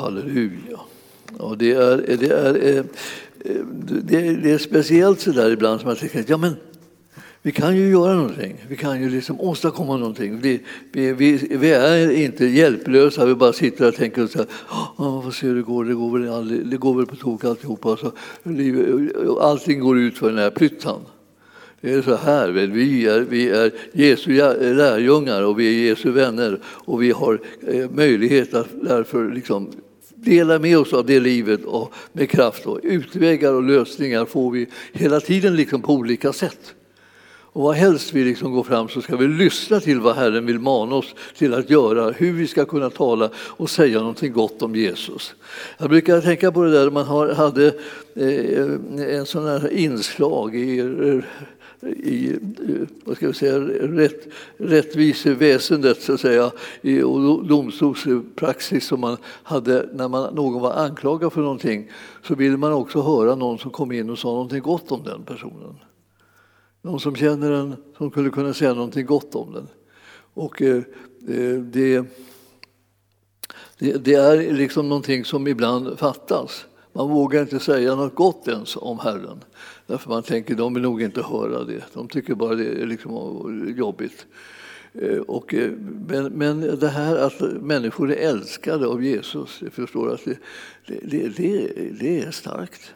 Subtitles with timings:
[0.00, 0.80] Halleluja.
[1.38, 3.64] Ja, det, är, det, är, eh, eh,
[4.02, 6.56] det, är, det är speciellt så där ibland som man tänker ja men
[7.42, 8.56] vi kan ju göra någonting.
[8.68, 10.40] Vi kan ju liksom åstadkomma någonting.
[10.40, 10.60] Vi,
[10.92, 13.26] vi, vi, vi är inte hjälplösa.
[13.26, 15.84] Vi bara sitter och tänker så här, ah, ah, oh, vad ser hur det går?
[15.84, 17.96] Det går väl, aldrig, det går väl på tok alltihopa.
[17.96, 18.12] Så,
[19.40, 21.00] allting går ut för den här plyttan.
[21.80, 24.32] Det är så här, vi är, vi är Jesu
[24.74, 29.70] lärjungar och vi är Jesu vänner och vi har eh, möjlighet att därför liksom
[30.24, 32.66] dela med oss av det livet och med kraft.
[32.66, 36.74] Och utvägar och lösningar får vi hela tiden liksom på olika sätt.
[37.52, 40.58] Och vad helst vi liksom går fram så ska vi lyssna till vad Herren vill
[40.58, 44.74] mana oss till att göra, hur vi ska kunna tala och säga någonting gott om
[44.74, 45.34] Jesus.
[45.78, 47.66] Jag brukar tänka på det där man hade
[48.14, 51.22] eh, en sån här inslag i
[51.82, 52.38] i
[53.04, 56.52] vad ska jag säga, rätt, rättviseväsendet, så att säga,
[56.82, 56.98] i
[57.48, 61.90] domstolspraxis som man hade när man, någon var anklagad för någonting,
[62.22, 65.22] så ville man också höra någon som kom in och sa någonting gott om den
[65.22, 65.78] personen.
[66.82, 69.68] Någon som känner den, som skulle kunna säga någonting gott om den.
[70.34, 70.76] Och eh,
[71.28, 72.04] eh, det,
[73.78, 76.66] det, det är liksom någonting som ibland fattas.
[76.92, 79.44] Man vågar inte säga något gott ens om Herren.
[79.86, 81.84] Därför man tänker de vill nog inte höra det.
[81.94, 84.26] De tycker bara det är liksom jobbigt.
[84.92, 85.72] Eh, och, eh,
[86.08, 90.38] men, men det här att människor är älskade av Jesus, jag förstår att det,
[90.86, 92.94] det, det, det är starkt.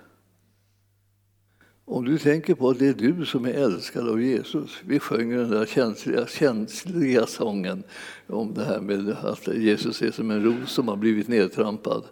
[1.87, 4.81] Om du tänker på att det är du som är älskad av Jesus.
[4.85, 7.83] Vi sjöng den där känsliga, känsliga sången
[8.27, 12.05] om det här med att Jesus är som en ros som har blivit nedtrampad.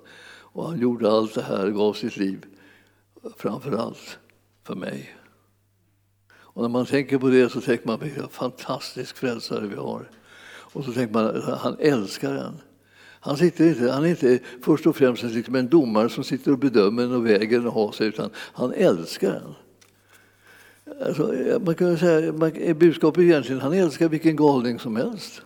[0.52, 2.44] Och han gjorde allt det här, gav sitt liv,
[3.36, 4.18] framför allt
[4.64, 5.16] för mig.
[6.32, 10.10] Och när man tänker på det så tänker man vilken fantastisk frälsare vi har.
[10.44, 12.54] Och så tänker man att han älskar en.
[13.24, 16.58] Han, sitter inte, han är inte först och främst liksom en domare som sitter och
[16.58, 19.54] bedömer en och väger en och har sig, utan han älskar en.
[21.06, 22.32] Alltså, man kan säga,
[22.74, 25.42] budskapet är egentligen egentligen han älskar vilken galning som helst.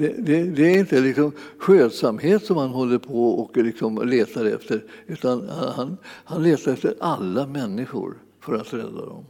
[0.00, 4.84] Det, det, det, är inte liksom skötsamhet som han håller på och liksom letar efter
[5.06, 9.24] utan han, han letar efter alla människor för att rädda dem.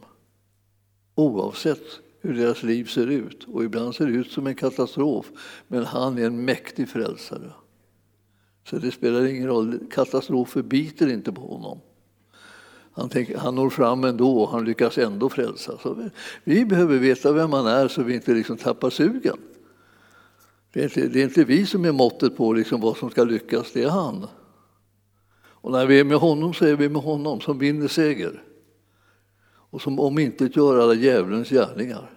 [1.15, 1.83] Oavsett
[2.21, 3.43] hur deras liv ser ut.
[3.43, 5.31] Och ibland ser det ut som en katastrof,
[5.67, 7.51] men han är en mäktig frälsare.
[8.69, 11.79] Så det spelar ingen roll, katastrofer biter inte på honom.
[12.91, 15.77] Han, tänker, han når fram ändå och han lyckas ändå frälsa.
[15.83, 16.09] Så vi,
[16.43, 19.37] vi behöver veta vem han är så vi inte liksom tappar sugen.
[20.73, 23.23] Det är, inte, det är inte vi som är måttet på liksom vad som ska
[23.23, 24.27] lyckas, det är han.
[25.41, 28.43] Och när vi är med honom så är vi med honom som vinner seger
[29.71, 32.09] och som omintetgör alla djävulens gärningar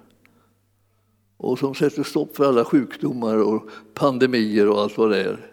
[1.36, 5.50] och som sätter stopp för alla sjukdomar och pandemier och allt vad det är.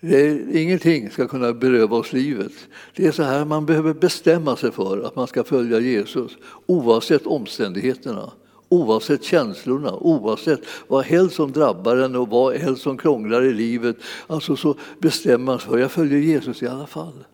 [0.00, 2.52] Det är, ingenting ska kunna beröva oss livet.
[2.96, 6.36] Det är så här man behöver bestämma sig för att man ska följa Jesus
[6.66, 8.32] oavsett omständigheterna.
[8.72, 13.96] Oavsett känslorna, oavsett vad helst som drabbar en och vad helst som krånglar i livet.
[14.26, 17.24] Alltså så bestämmer man sig för att jag följer Jesus i alla fall.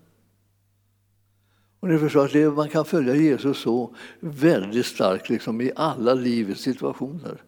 [1.80, 6.14] Och ni förstår att det, man kan följa Jesus så väldigt starkt liksom, i alla
[6.14, 7.42] livets situationer.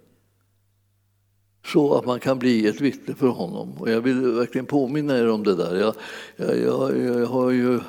[1.66, 3.72] Så att man kan bli ett vittne för honom.
[3.78, 5.76] Och jag vill verkligen påminna er om det där.
[5.76, 5.94] Jag,
[6.36, 7.80] jag, jag, jag har ju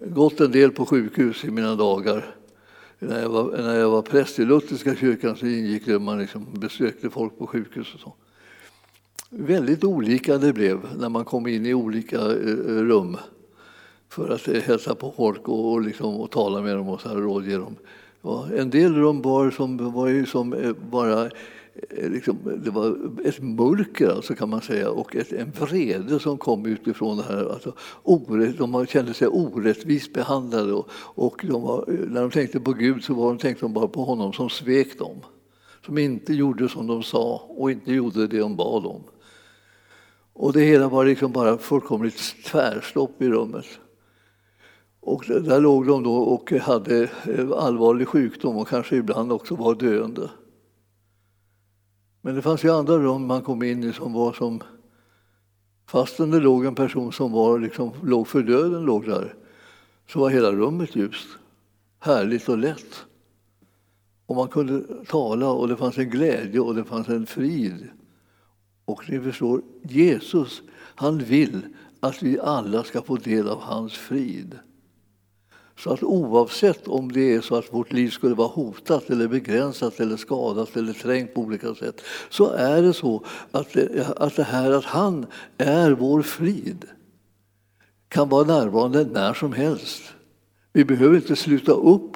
[0.00, 2.39] gått en del på sjukhus i mina dagar.
[3.02, 6.46] När jag var, när jag var präst i Lutherska kyrkan så ingick det man liksom
[6.52, 8.14] besökte folk på sjukhus och så.
[9.30, 13.16] Väldigt olika det blev när man kom in i olika eh, eh, rum
[14.08, 17.08] för att eh, hälsa på folk och, och, liksom, och tala med dem och så
[17.08, 17.76] här, rådge dem.
[18.22, 21.30] Ja, en del rum var, som, var ju som eh, bara
[21.74, 26.38] Eh, liksom, det var ett mörker alltså, kan man säga och ett, en vrede som
[26.38, 27.52] kom utifrån det här.
[27.52, 32.60] Alltså, orätt, de kände sig orättvist behandlade och, och de var, eh, när de tänkte
[32.60, 35.16] på Gud så var de, tänkte de bara på honom som svek dem.
[35.86, 39.02] Som inte gjorde som de sa och inte gjorde det de bad om.
[40.32, 43.66] Och det hela var liksom bara fullkomligt tvärstopp i rummet.
[45.00, 49.74] Och där låg de då och hade eh, allvarlig sjukdom och kanske ibland också var
[49.74, 50.30] döende.
[52.20, 54.62] Men det fanns ju andra rum man kom in i som var som
[55.86, 59.34] fastän det låg en person som var liksom, låg för döden låg där,
[60.08, 61.28] så var hela rummet ljust,
[61.98, 63.04] härligt och lätt.
[64.26, 67.88] Och man kunde tala och det fanns en glädje och det fanns en frid.
[68.84, 71.62] Och ni förstår, Jesus, han vill
[72.00, 74.58] att vi alla ska få del av hans frid.
[75.82, 80.00] Så att oavsett om det är så att vårt liv skulle vara hotat eller begränsat
[80.00, 82.00] eller skadat eller trängt på olika sätt
[82.30, 85.26] så är det så att det, att det här att han
[85.58, 86.84] är vår frid
[88.08, 90.02] kan vara närvarande när som helst.
[90.72, 92.12] Vi behöver inte sluta upp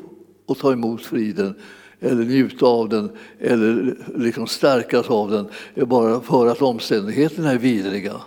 [0.46, 1.55] och ta emot friden
[2.00, 5.49] eller njuta av den eller liksom stärkas av den
[5.87, 8.20] bara för att omständigheterna är vidriga.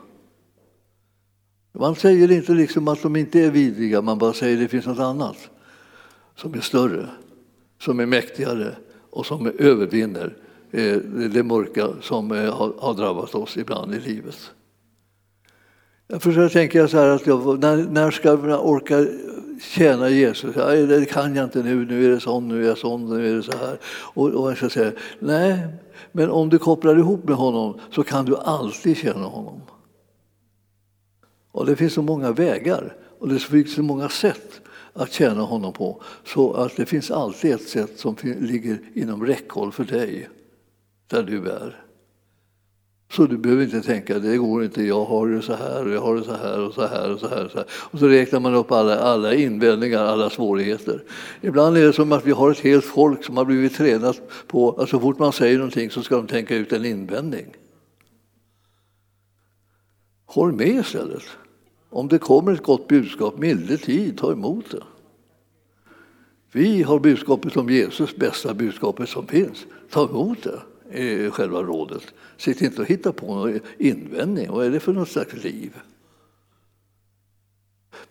[1.80, 4.86] Man säger inte liksom att de inte är vidriga, man bara säger att det finns
[4.86, 5.38] något annat
[6.36, 7.08] som är större,
[7.82, 8.76] som är mäktigare
[9.10, 10.38] och som övervinner
[10.72, 10.98] eh,
[11.34, 14.52] det mörka som eh, har drabbat oss ibland i livet.
[16.08, 19.08] Jag försöker tänka så här att jag, när, när ska jag orka
[19.62, 20.56] tjäna Jesus?
[20.56, 23.36] Det kan jag inte nu, nu är det sån, nu är jag sån, nu är
[23.36, 23.78] det så här.
[23.86, 25.68] Och, och jag ska säga, nej,
[26.12, 29.62] men om du kopplar ihop med honom så kan du alltid tjäna honom.
[31.52, 34.62] Och det finns så många vägar och det finns så många sätt
[34.94, 36.02] att tjäna honom på.
[36.26, 40.30] Så att det finns alltid ett sätt som ligger inom räckhåll för dig,
[41.08, 41.84] där du är.
[43.12, 46.02] Så du behöver inte tänka, det går inte, jag har det så här och jag
[46.02, 47.46] har det så här och så här och så här.
[47.46, 47.68] Och så, här.
[47.72, 51.04] Och så räknar man upp alla, alla invändningar, alla svårigheter.
[51.42, 54.72] Ibland är det som att vi har ett helt folk som har blivit tränat på
[54.72, 57.46] att så fort man säger någonting så ska de tänka ut en invändning.
[60.28, 61.24] Håll med istället.
[61.90, 64.84] Om det kommer ett gott budskap, milde tid, ta emot det.
[66.52, 69.66] Vi har budskapet om Jesus, bästa budskapet som finns.
[69.90, 70.62] Ta emot det
[71.00, 72.14] i själva rådet.
[72.38, 74.52] Sitt inte och hitta på någon invändning.
[74.52, 75.74] Vad är det för något slags liv?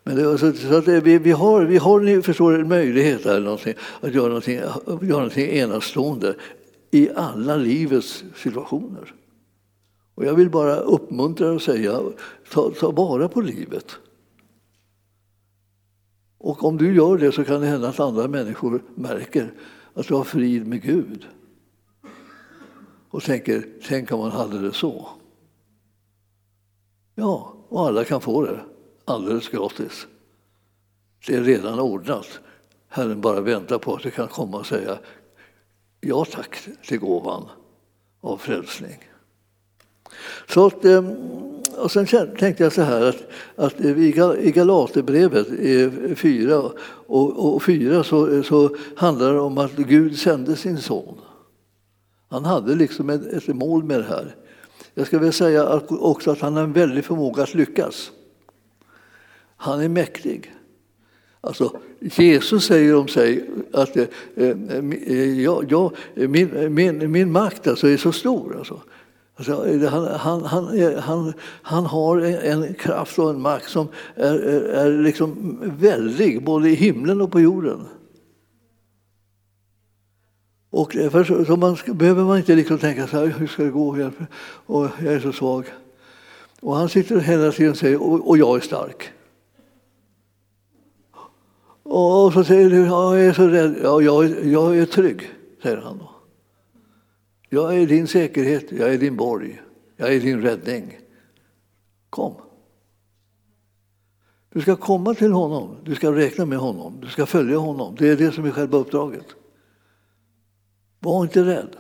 [0.03, 3.25] Men det, så, alltså så att vi, vi, har, vi har ni förstår, en möjlighet
[3.25, 6.35] här, någonting, att göra någonting, göra någonting enastående
[6.91, 9.15] i alla livets situationer.
[10.17, 12.01] Och jag vill bara uppmuntra och säga,
[12.51, 13.97] ta, ta vara på livet.
[16.39, 19.53] Och om du gör det så kan det hända att andra människor märker
[19.95, 21.27] att du har frid med Gud.
[23.11, 25.09] Och tänker, tänk om man hade det så.
[27.15, 28.61] Ja, och alla kan få det
[29.05, 30.07] alldeles gratis.
[31.27, 32.41] Det är redan ordnat.
[32.89, 34.99] Herren bara väntar på att du kan komma och säga
[36.01, 37.49] ja tack till gåvan
[38.21, 38.99] av frälsning.
[40.49, 41.15] Så att, ehm,
[41.77, 42.07] och sen
[42.39, 43.23] tänkte jag så här att,
[43.57, 45.47] att i Galaterbrevet
[46.19, 46.63] 4
[47.07, 51.19] och, och 4 så, så handlar det om att Gud sände sin son.
[52.29, 54.35] Han hade liksom ett, ett mål med det här.
[54.95, 58.11] Jag ska väl säga att, också att han har en väldig förmåga att lyckas.
[59.57, 60.53] Han är mäktig.
[61.41, 64.05] Alltså, Jesus säger om sig att eh,
[64.37, 64.57] eh,
[65.07, 68.57] eh ja, ja, min, min, min makt alltså är så stor.
[68.59, 68.81] Alltså.
[69.37, 74.61] Alltså, han, han, han, han, han har en kraft och en makt som är, är,
[74.61, 77.81] är liksom väldig, både i himlen och på jorden.
[80.71, 84.11] Och för, så man, behöver man inte liksom tänka så här, hur ska det gå?
[84.67, 85.65] Och jag är så svag.
[86.61, 89.13] Och han sitter hela tiden och säger, och, och jag är stark.
[91.83, 93.77] Och så säger du, jag är så rädd.
[93.83, 95.31] Ja, jag, jag är trygg,
[95.63, 96.16] säger han då.
[97.49, 99.63] Jag är din säkerhet, jag är din borg,
[99.97, 100.99] jag är din räddning.
[102.11, 102.35] Kom.
[104.53, 107.97] Du ska komma till honom, du ska räkna med honom, du ska följa honom.
[107.99, 109.27] Det är det som är själva uppdraget.
[110.99, 111.77] Var inte rädd.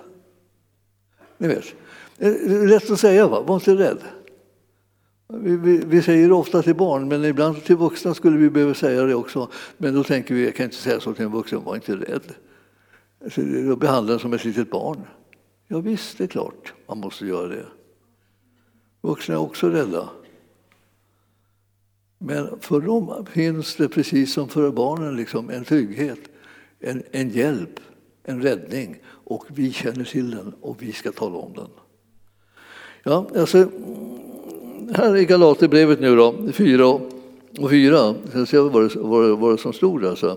[1.39, 1.65] Ni vet,
[2.17, 3.43] det är lätt att säga, va?
[3.43, 3.99] var inte rädd.
[5.29, 8.75] Vi, vi, vi, säger det ofta till barn, men ibland till vuxna skulle vi behöva
[8.75, 9.49] säga det också.
[9.77, 12.35] Men då tänker vi, jag kan inte säga så till en vuxen, var inte rädd.
[13.25, 15.03] Alltså, då behandlar den som ett litet barn.
[15.69, 17.67] Ja, visst, det är klart man måste göra det.
[19.01, 20.09] Vuxna är också rädda.
[22.19, 26.19] Men för dem finns det, precis som för barnen, liksom, en trygghet,
[26.81, 27.81] en, en hjälp,
[28.23, 28.97] en räddning.
[29.07, 31.69] Och vi känner till den och vi ska tala om den.
[33.03, 33.71] Ja, alltså,
[34.95, 36.87] här i Galaterbrevet nu då, 4
[37.59, 40.37] och 4, jag ska se vad det, vad, det, vad det som stod där.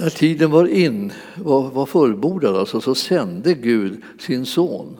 [0.00, 4.96] När tiden var in, var, var fullbordad, alltså, så sände Gud sin son.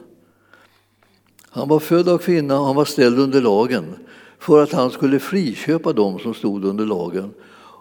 [1.49, 3.95] Han var född av kvinna och han var ställd under lagen
[4.39, 7.33] för att han skulle friköpa dem som stod under lagen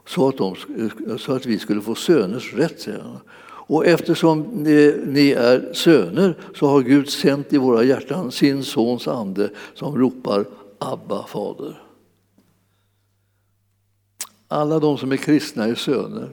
[0.07, 0.57] så att, de,
[1.19, 3.19] så att vi skulle få söners rätt, säger han.
[3.43, 4.41] Och eftersom
[5.07, 10.45] ni är söner så har Gud sänt i våra hjärtan sin sons ande som ropar
[10.79, 11.83] Abba, fader.
[14.49, 16.29] Alla de som är kristna är söner.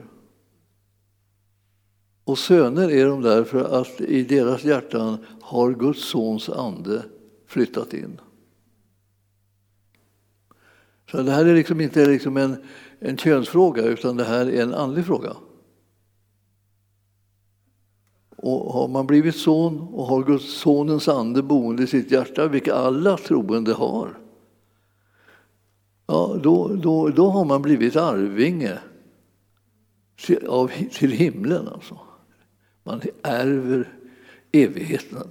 [2.28, 7.02] Och söner är de därför att i deras hjärtan har Guds sons ande
[7.46, 8.20] flyttat in.
[11.10, 12.56] Så det här är liksom inte liksom en,
[13.00, 15.36] en könsfråga utan det här är en andlig fråga.
[18.36, 22.74] Och har man blivit son och har Guds sonens ande boende i sitt hjärta, vilket
[22.74, 24.18] alla troende har,
[26.06, 28.78] ja, då, då, då har man blivit arvinge
[30.16, 31.68] till, av, till himlen.
[31.68, 31.98] Alltså.
[32.88, 33.88] Man ärver
[34.52, 35.28] evigheten.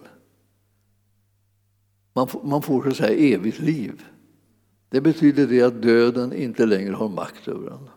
[2.13, 4.05] Man, får, man får så att säga evigt liv.
[4.89, 7.89] Det betyder det att döden inte längre har makt över en.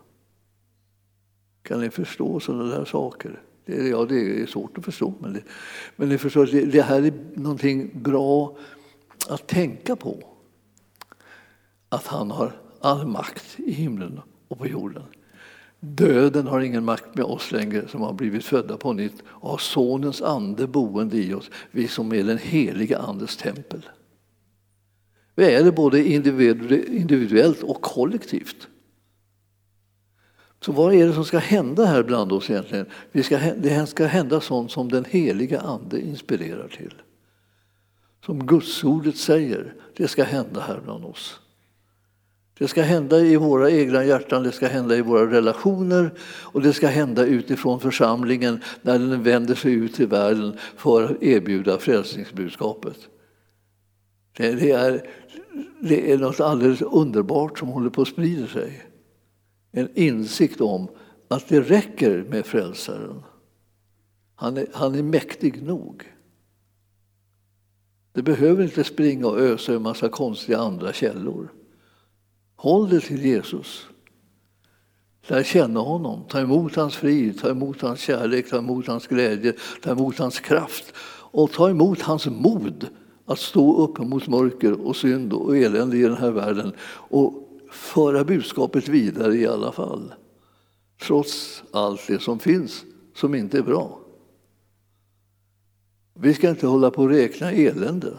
[1.61, 3.41] Kan ni förstå sådana där saker?
[3.65, 5.43] Det, ja, det är svårt att förstå, men, det,
[5.95, 8.57] men ni förstår, det, det här är någonting bra
[9.29, 10.23] att tänka på.
[11.89, 15.03] Att han har all makt i himlen och på jorden.
[15.83, 19.57] Döden har ingen makt med oss längre som har blivit födda på nytt och har
[19.57, 23.89] Sonens ande boende i oss, vi som är den heliga Andes tempel.
[25.35, 28.67] Vi är det både individuellt och kollektivt.
[30.59, 32.85] Så vad är det som ska hända här bland oss egentligen?
[33.11, 36.93] Vi ska, det ska hända sånt som den heliga Ande inspirerar till.
[38.25, 41.40] Som Gudsordet säger, det ska hända här bland oss.
[42.61, 46.73] Det ska hända i våra egna hjärtan, det ska hända i våra relationer och det
[46.73, 52.97] ska hända utifrån församlingen när den vänder sig ut i världen för att erbjuda frälsningsbudskapet.
[54.37, 55.09] Det, det, är,
[55.79, 58.81] det är något alldeles underbart som håller på att sprida sig.
[59.71, 60.87] En insikt om
[61.27, 63.23] att det räcker med frälsaren.
[64.35, 66.03] Han är, han är mäktig nog.
[68.13, 71.51] Det behöver inte springa och ösa en massa konstiga andra källor.
[72.61, 73.87] Håll dig till Jesus.
[75.27, 79.53] Lär känna honom, ta emot hans frid, ta emot hans kärlek, ta emot hans glädje,
[79.81, 80.93] ta emot hans kraft
[81.31, 82.87] och ta emot hans mod
[83.25, 86.71] att stå upp mot mörker och synd och elände i den här världen
[87.09, 87.33] och
[87.71, 90.13] föra budskapet vidare i alla fall.
[91.01, 92.83] Trots allt det som finns
[93.15, 93.99] som inte är bra.
[96.13, 98.17] Vi ska inte hålla på och räkna elände.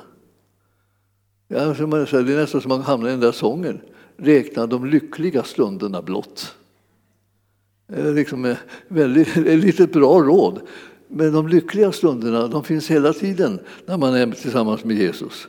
[1.48, 3.80] Det är nästan som man hamnar i den där sången.
[4.16, 6.54] Räkna de lyckliga stunderna blott.
[7.86, 8.54] Det är liksom
[8.88, 10.60] väldigt, ett litet bra råd.
[11.08, 15.48] Men de lyckliga stunderna de finns hela tiden när man är tillsammans med Jesus.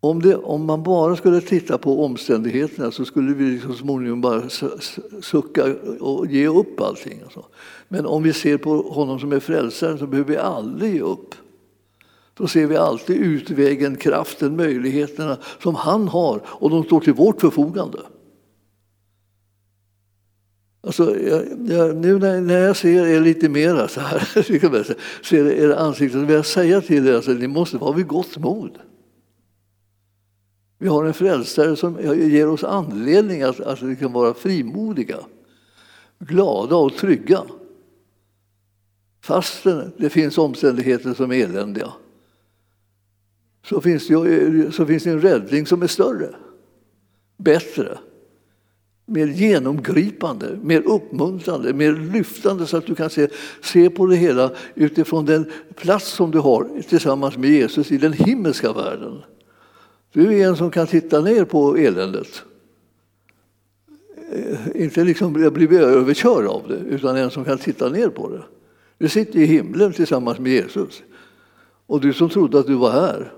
[0.00, 4.20] Om, det, om man bara skulle titta på omständigheterna så skulle vi liksom så småningom
[4.20, 4.42] bara
[5.22, 7.22] sucka och ge upp allting.
[7.88, 11.34] Men om vi ser på honom som är frälsaren så behöver vi aldrig ge upp.
[12.38, 17.40] Då ser vi alltid utvägen, kraften, möjligheterna som han har och de står till vårt
[17.40, 17.98] förfogande.
[20.80, 24.42] Alltså, jag, jag, nu när, när, jag ser er lite mera så här,
[25.22, 28.38] ser era ansikten, vill jag säga till er att alltså, ni måste vara vid gott
[28.38, 28.78] mod.
[30.78, 31.98] Vi har en frälsare som
[32.30, 35.18] ger oss anledning att, att vi kan vara frimodiga,
[36.18, 37.42] glada och trygga.
[39.20, 41.92] Fastän det finns omständigheter som är eländiga
[43.68, 46.34] så finns, det, så finns det en räddning som är större,
[47.36, 47.98] bättre,
[49.06, 53.28] mer genomgripande, mer uppmuntrande, mer lyftande så att du kan se,
[53.62, 58.12] se på det hela utifrån den plats som du har tillsammans med Jesus i den
[58.12, 59.22] himmelska världen.
[60.12, 62.42] Du är en som kan titta ner på eländet.
[64.32, 68.42] Eh, inte liksom bli överkörd av det, utan en som kan titta ner på det.
[68.98, 71.02] Du sitter i himlen tillsammans med Jesus.
[71.86, 73.32] Och du som trodde att du var här.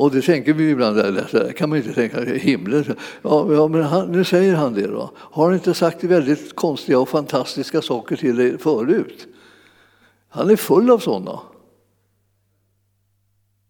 [0.00, 2.84] Och det tänker vi ibland, där kan man inte tänka, himlen.
[3.22, 5.10] Ja, ja men han, nu säger han det då.
[5.16, 9.26] Har han inte sagt väldigt konstiga och fantastiska saker till dig förut?
[10.28, 11.40] Han är full av sådana.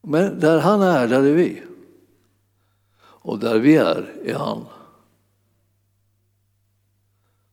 [0.02, 1.62] Men där han är, där är vi.
[3.00, 4.64] Och där vi är, är han.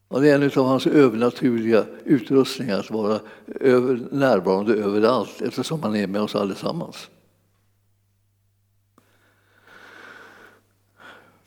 [0.07, 3.19] Och det är en av hans övernaturliga utrustningar att vara
[3.59, 7.09] över, närvarande överallt eftersom han är med oss allesammans.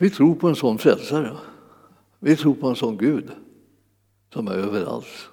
[0.01, 1.37] Vi tror på en sån frälsare.
[2.19, 3.31] Vi tror på en sån Gud
[4.33, 5.29] som är överallt.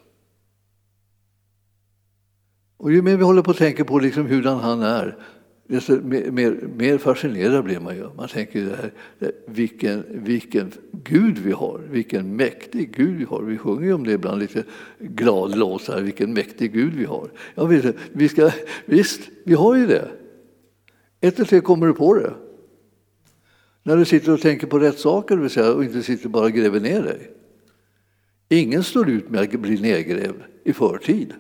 [2.78, 5.18] Och ju mer vi håller på att tänka på liksom hurdan han är,
[5.68, 8.10] desto mer, mer, mer fascinerad blir man ju.
[8.16, 8.92] Man tänker det här,
[9.46, 13.42] vilken, vilken Gud vi har, vilken mäktig Gud vi har.
[13.42, 14.64] Vi sjunger ju om det ibland lite
[15.00, 17.32] glad låt, här, vilken mäktig Gud vi har.
[17.56, 17.66] Ja,
[18.12, 18.52] vi ska,
[18.86, 20.10] visst, vi har ju det.
[21.22, 22.34] Ett och tre kommer du på det.
[23.88, 26.80] När du sitter och tänker på rätt saker vill säga, och inte sitter bara gräver
[26.80, 27.32] ner dig.
[28.50, 31.34] Ingen står ut med att bli nedgrävd i förtid.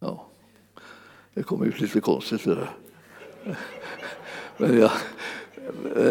[0.00, 0.30] Ja,
[1.34, 2.70] det kom ut lite konstigt det där.
[4.56, 4.90] Men jag,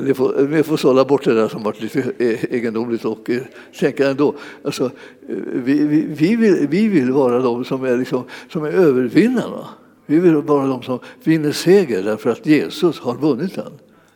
[0.03, 3.41] ni, får, ni får sålla bort det där som varit lite e-, egendomligt och eh,
[3.79, 4.35] tänka ändå.
[4.63, 4.85] Alltså,
[5.29, 9.67] eh, vi, vi, vi, vill, vi vill vara de som är, liksom, som är övervinnarna.
[10.09, 13.71] Vi vill vara de som vinner seger därför att Jesus har vunnit den.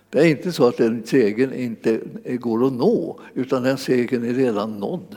[0.10, 4.34] Det är inte så att den segern inte går att nå, utan den segern är
[4.34, 5.16] redan nådd.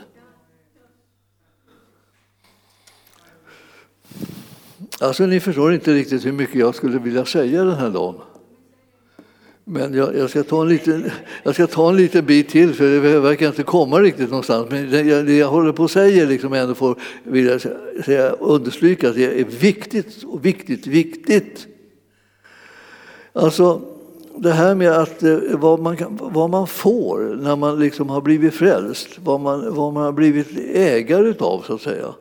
[4.99, 8.15] Alltså, ni förstår inte riktigt hur mycket jag skulle vilja säga den här dagen.
[9.69, 11.11] Men jag, jag, ska ta en liten,
[11.43, 14.67] jag ska ta en liten bit till, för det verkar inte komma riktigt någonstans.
[14.69, 17.61] Men det jag, det jag håller på att säga liksom ändå får vill jag
[18.05, 21.67] säga, understryka att det är viktigt, och viktigt, viktigt.
[23.33, 23.81] Alltså,
[24.37, 28.21] det här med att, eh, vad, man kan, vad man får när man liksom har
[28.21, 32.13] blivit frälst, vad man, vad man har blivit ägare av så att säga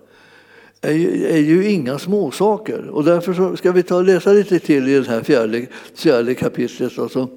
[0.87, 2.89] är ju, är ju inga småsaker.
[2.89, 6.99] Och därför ska vi ta och läsa lite till i det här fjärde, fjärde kapitlet.
[6.99, 7.29] Alltså,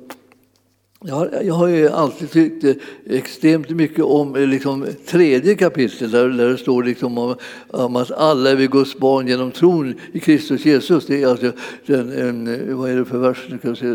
[1.06, 2.66] jag har, jag har ju alltid tyckt
[3.06, 7.36] extremt mycket om eh, liksom, tredje kapitlet där, där det står liksom om,
[7.68, 11.06] om, att alla är vi Guds barn genom tron i Kristus Jesus.
[11.06, 11.52] Det är alltså
[11.86, 13.48] den, en, vad är det för vers?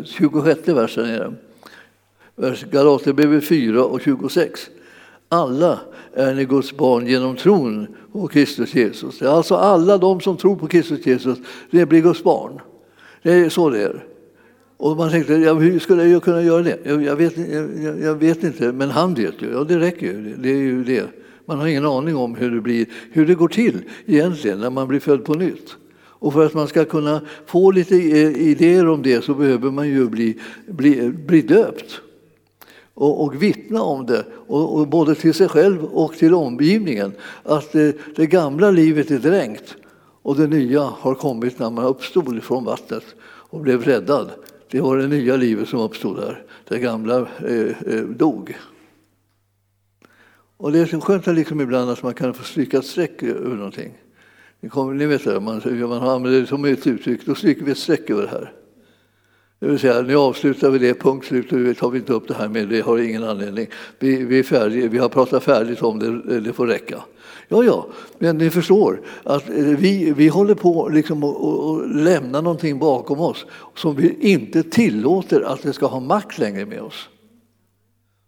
[0.04, 1.32] 26 versen är det.
[2.37, 4.70] Vers Galaterbrevet 4 och 26.
[5.28, 5.80] Alla
[6.16, 9.23] är ni Guds barn genom tron på Kristus Jesus.
[9.23, 11.38] Alltså alla de som tror på Kristus Jesus,
[11.71, 12.61] det blir Guds barn.
[13.23, 14.04] Det är så det är.
[14.76, 16.78] Och man tänkte, ja, hur skulle jag kunna göra det?
[16.85, 19.52] Jag, jag, vet, jag, jag, vet, inte, men han vet ju.
[19.52, 20.35] Ja, det räcker ju.
[20.38, 21.06] Det är ju det.
[21.47, 24.88] Man har ingen aning om hur det, blir, hur det går till egentligen när man
[24.88, 25.76] blir född på nytt.
[25.97, 29.88] Och för att man ska kunna få lite eh, idéer om det så behöver man
[29.88, 32.00] ju bli, bli, bli döpt
[32.94, 37.72] och, och vittna om det, och, och, både till sig själv och till omgivningen, att
[37.72, 39.76] det, det, gamla livet är dränkt
[40.22, 44.30] och det nya har kommit när man uppstod från vattnet och blev räddad.
[44.70, 48.56] Det var det nya livet som uppstod där, det gamla eh, eh, dog.
[50.56, 53.56] Och det är så skönt liksom ibland att man kan få stryka ett streck över
[53.56, 53.92] någonting.
[54.60, 57.70] Ni, kommer, ni vet det, man, man använder det som ett uttryck, då stryker vi
[57.70, 58.52] ett streck över det här.
[59.64, 62.35] Det vill säga, nu avslutar vi det, punkt slut, nu tar vi inte upp det
[62.35, 63.66] här mer, det har ingen anledning.
[63.98, 67.05] Vi, vi är färdiga, vi har pratat färdigt om det, det får räcka.
[67.48, 67.87] Ja, ja,
[68.18, 73.20] men ni förstår att eh, vi, vi håller på liksom att, att lämna någonting bakom
[73.20, 77.09] oss som vi inte tillåter att det ska ha makt längre med oss.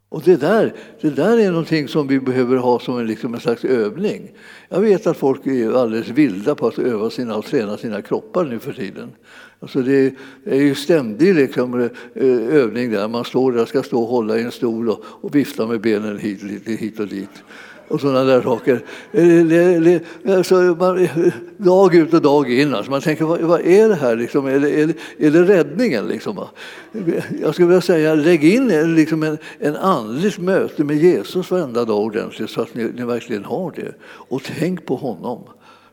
[0.08, 3.40] Och det där, det där är någonting som vi behöver ha som en, liksom en
[3.40, 4.32] slags övning.
[4.68, 8.44] Jag vet att folk är alldeles vilda på att öva sina och träna sina kroppar
[8.44, 9.12] nu för tiden.
[9.60, 10.14] Alltså det
[10.44, 11.90] är ju ständig liksom, eh,
[12.56, 13.08] övning där.
[13.08, 16.18] Man står där, ska stå och hålla i en stol och, och vifta med benen
[16.18, 17.42] hit, hit, hit och dit
[17.88, 18.82] och sådana där saker.
[19.12, 20.74] Eh, alltså,
[21.56, 22.74] dag ut och dag in.
[22.74, 24.16] Alltså man tänker, vad, vad är det här?
[24.16, 24.46] Liksom?
[24.46, 26.08] Är, det, är, det, är det räddningen?
[26.08, 26.44] Liksom?
[27.42, 31.84] Jag skulle vilja säga, lägg in eh, liksom en, en andligt möte med Jesus varenda
[31.84, 33.94] dag ordentligt så att ni, ni verkligen har det.
[34.02, 35.40] Och tänk på honom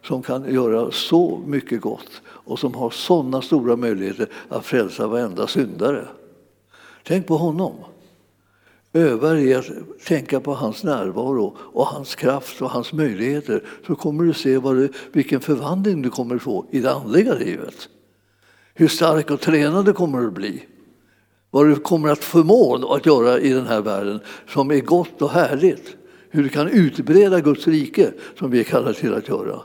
[0.03, 5.47] som kan göra så mycket gott och som har sådana stora möjligheter att frälsa varenda
[5.47, 6.07] syndare.
[7.03, 7.73] Tänk på honom.
[8.93, 9.65] Öva dig att
[10.05, 14.75] tänka på hans närvaro och hans kraft och hans möjligheter så kommer du se vad
[14.75, 17.89] du, vilken förvandling du kommer få i det andliga livet.
[18.73, 20.63] Hur stark och tränad du kommer att bli.
[21.51, 25.29] Vad du kommer att förmå att göra i den här världen som är gott och
[25.29, 25.95] härligt.
[26.29, 29.61] Hur du kan utbreda Guds rike som vi är kallade till att göra.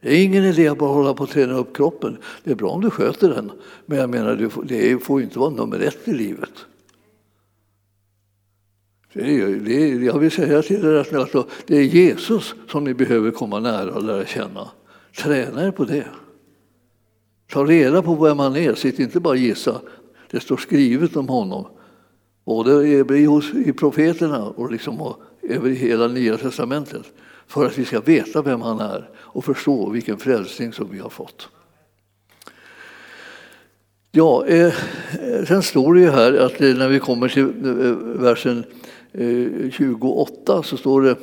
[0.00, 2.16] Det är ingen idé att bara hålla på att träna upp kroppen.
[2.44, 3.52] Det är bra om du sköter den,
[3.86, 6.52] men jag menar, det får inte vara nummer ett i livet.
[9.12, 12.84] Det är, det är, jag vill säga till er att alltså, det är Jesus som
[12.84, 14.70] ni behöver komma nära och lära känna.
[15.16, 16.06] Träna er på det.
[17.52, 19.80] Ta reda på vem han är, sitt inte bara gissa.
[20.30, 21.66] Det står skrivet om honom,
[22.44, 22.88] både
[23.66, 27.12] i profeterna och liksom över hela Nya testamentet
[27.46, 31.10] för att vi ska veta vem han är och förstå vilken frälsning som vi har
[31.10, 31.48] fått.
[34.12, 34.72] Ja, eh,
[35.48, 38.64] sen står det ju här att eh, när vi kommer till eh, versen
[39.12, 41.16] Eh, 28 så står det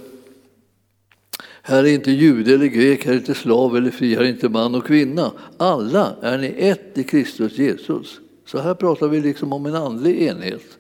[1.68, 4.50] här är inte jude eller grek, här är inte slav eller fri, här är inte
[4.50, 5.32] man och kvinna.
[5.58, 8.20] Alla är ni ett i Kristus Jesus.
[8.46, 10.78] Så här pratar vi liksom om en andlig enhet.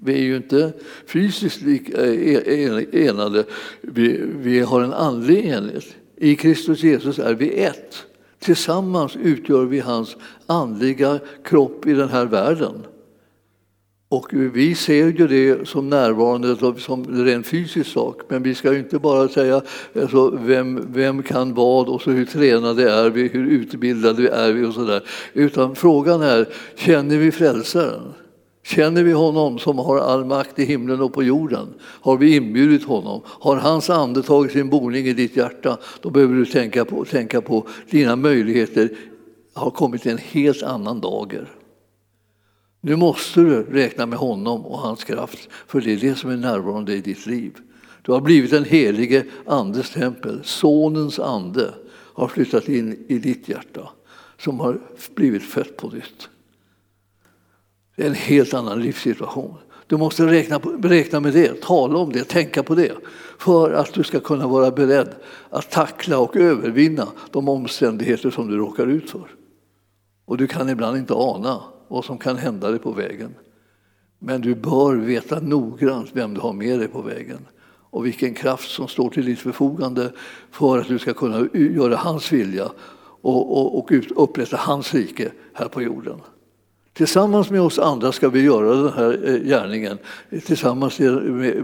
[0.00, 0.72] Vi är ju inte
[1.06, 1.62] fysiskt
[1.94, 3.44] eh, enade,
[3.80, 5.86] vi, vi har en andlig enhet.
[6.16, 7.96] I Kristus Jesus är vi ett.
[8.38, 12.86] Tillsammans utgör vi hans andliga kropp i den här världen.
[14.08, 18.72] Och vi ser ju det som närvarande som en rent fysisk sak, men vi ska
[18.72, 19.62] ju inte bara säga
[20.00, 24.66] alltså, vem, vem kan vad och så hur tränade är vi, hur utbildade är vi
[24.66, 25.02] och sådär.
[25.32, 28.02] Utan frågan är, känner vi frälsaren?
[28.64, 31.74] Känner vi honom som har all makt i himlen och på jorden?
[31.80, 33.20] Har vi inbjudit honom?
[33.24, 35.78] Har hans ande tagit sin boning i ditt hjärta?
[36.00, 38.90] Då behöver du tänka på, tänka på dina möjligheter
[39.54, 41.55] har kommit i en helt annan dager.
[42.86, 46.36] Nu måste du räkna med honom och hans kraft, för det är det som är
[46.36, 47.56] närvarande i ditt liv.
[48.02, 50.40] Du har blivit en helige Andes tempel.
[50.44, 53.90] Sonens ande har flyttat in i ditt hjärta,
[54.38, 54.80] som har
[55.14, 56.28] blivit fött på nytt.
[57.96, 59.54] Det är en helt annan livssituation.
[59.86, 62.92] Du måste räkna, räkna med det, tala om det, tänka på det
[63.38, 65.14] för att du ska kunna vara beredd
[65.50, 69.28] att tackla och övervinna de omständigheter som du råkar ut för.
[70.24, 73.34] Och du kan ibland inte ana vad som kan hända dig på vägen.
[74.18, 77.46] Men du bör veta noggrant vem du har med dig på vägen
[77.90, 80.12] och vilken kraft som står till ditt förfogande
[80.50, 82.70] för att du ska kunna göra hans vilja
[83.20, 86.20] och, och, och upprätta hans rike här på jorden.
[86.92, 89.98] Tillsammans med oss andra ska vi göra den här eh, gärningen.
[90.46, 90.98] Tillsammans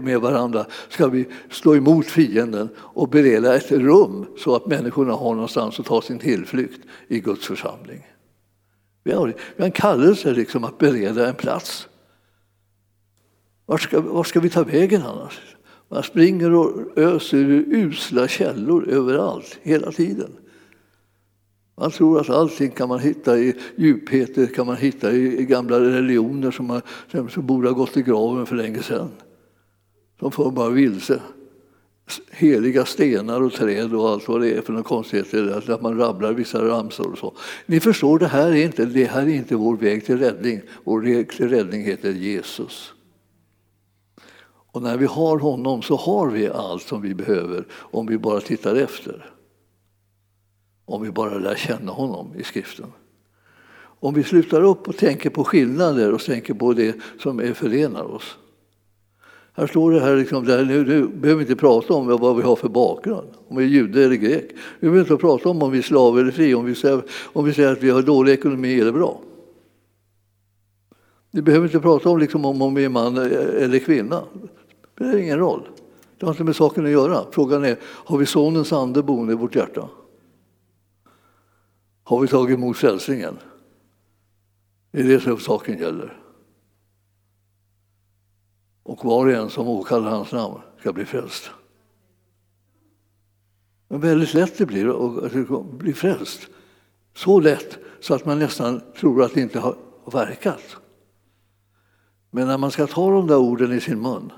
[0.01, 5.33] med varandra ska vi slå emot fienden och bereda ett rum så att människorna har
[5.33, 8.12] någonstans att ta sin tillflykt i Guds församling.
[9.03, 11.87] Vi har, vi har en kallelse liksom att bereda en plats.
[13.65, 15.39] Var ska, var ska vi ta vägen annars?
[15.89, 20.31] Man springer och öser ur usla källor överallt, hela tiden.
[21.75, 26.51] Man tror att allting kan man hitta i djupheter, kan man hitta i gamla religioner
[26.51, 26.81] som, man,
[27.29, 29.09] som borde ha gått i graven för länge sedan.
[30.19, 31.21] De får bara vilse.
[32.31, 36.33] Heliga stenar och träd och allt vad det är för några konstigheter, att man rabblar
[36.33, 37.33] vissa ramsor och så.
[37.65, 40.61] Ni förstår, det här är inte, det här är inte vår väg till räddning.
[40.83, 42.93] Vår väg till räddning heter Jesus.
[44.71, 48.41] Och när vi har honom så har vi allt som vi behöver om vi bara
[48.41, 49.33] tittar efter
[50.85, 52.91] om vi bara lär känna honom i skriften.
[53.75, 58.03] Om vi slutar upp och tänker på skillnader och tänker på det som är förenar
[58.03, 58.37] oss.
[59.53, 62.41] Här står det här, liksom, där, nu, nu behöver vi inte prata om vad vi
[62.41, 64.51] har för bakgrund, om vi är jude eller grek.
[64.79, 67.45] Vi behöver inte prata om om vi är slav eller fri, om vi säger, om
[67.45, 69.21] vi säger att vi har dålig ekonomi eller bra.
[71.31, 74.23] Vi behöver inte prata om, liksom, om, om vi är man eller kvinna.
[74.33, 74.47] Det
[74.95, 75.67] spelar ingen roll.
[76.19, 77.25] Det har inte med saken att göra.
[77.31, 79.89] Frågan är, har vi sonens ande boende i vårt hjärta?
[82.03, 83.37] har vi tagit emot frälsningen.
[84.91, 86.22] Det är det som saken gäller.
[88.83, 91.49] Och var och en som åkallar hans namn ska bli frälst.
[93.87, 95.15] Men väldigt lätt det blir
[95.59, 96.47] att bli frälst.
[97.15, 99.75] Så lätt så att man nästan tror att det inte har
[100.11, 100.77] verkat.
[102.31, 104.31] Men när man ska ta de där orden i sin mun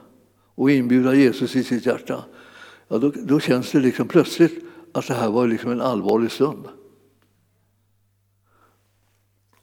[0.55, 2.23] och inbjuda Jesus i sitt hjärta,
[2.87, 6.67] ja, då, då känns det liksom plötsligt att det här var liksom en allvarlig stund.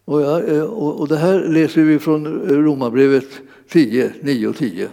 [0.05, 3.41] Och, ja, och, och, det här läser vi från Romarbrevet
[3.73, 4.89] 10, 9 och 10.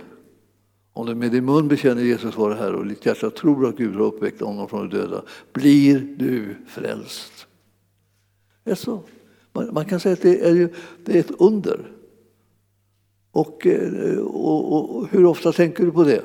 [0.93, 3.95] Om du med din mun bekänner Jesus vara Herre och ditt hjärta tror att Gud
[3.95, 7.47] har uppväckt honom från de döda, blir du frälst.
[8.63, 9.03] Det är så.
[9.53, 10.69] Man, man kan säga att det är, ju,
[11.05, 11.91] det är ett under.
[13.31, 16.23] Och, eh, och, och, hur ofta tänker du på det?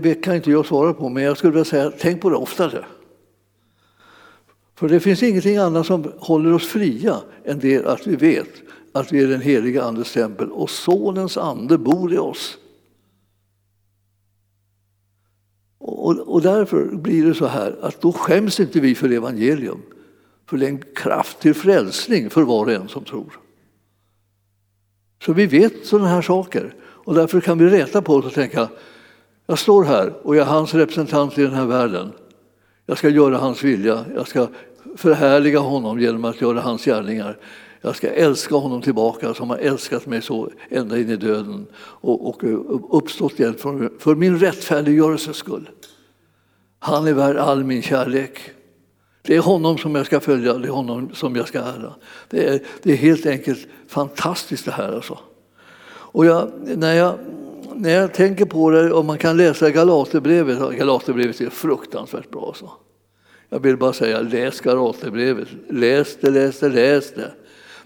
[0.00, 2.84] Det kan inte jag svara på, men jag skulle vilja säga tänk på det oftare.
[4.78, 8.48] För det finns ingenting annat som håller oss fria än det att vi vet
[8.92, 12.58] att vi är den heliga Andes tempel och Sonens ande bor i oss.
[15.78, 19.82] Och, och därför blir det så här att då skäms inte vi för evangelium.
[20.46, 23.38] För det är en kraft till frälsning för var och en som tror.
[25.24, 28.68] Så vi vet sådana här saker och därför kan vi räta på oss och tänka
[29.46, 32.12] jag står här och jag är hans representant i den här världen.
[32.90, 34.48] Jag ska göra hans vilja, jag ska
[34.96, 37.38] förhärliga honom genom att göra hans gärningar.
[37.80, 42.26] Jag ska älska honom tillbaka som har älskat mig så ända in i döden och,
[42.28, 45.70] och uppstått igen för, för min rättfärdiggörelses skull.
[46.78, 48.50] Han är värd all min kärlek.
[49.22, 51.94] Det är honom som jag ska följa, det är honom som jag ska ära.
[52.28, 54.92] Det är, det är helt enkelt fantastiskt det här.
[54.92, 55.18] Alltså.
[55.90, 57.14] Och jag, när, jag,
[57.78, 62.52] när jag tänker på det, och man kan läsa Galaterbrevet, Galaterbrevet är fruktansvärt bra.
[62.56, 62.70] Så.
[63.48, 65.48] Jag vill bara säga, läs Galaterbrevet.
[65.68, 67.32] Läs det, läs det, läs det.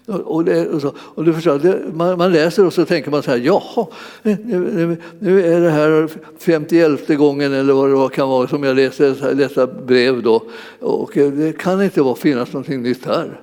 [0.05, 3.23] Och, det, och, så, och du förstår, det, man, man, läser och så tänker man
[3.23, 3.87] så här, jaha,
[4.21, 9.35] nu, nu är det här 51 gången eller vad det kan vara som jag läser
[9.35, 10.43] detta brev då.
[10.79, 13.41] Och eh, det kan inte vara, finnas någonting nytt här.